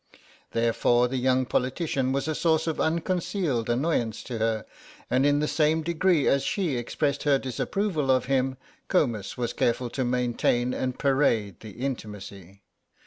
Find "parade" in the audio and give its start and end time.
10.97-11.59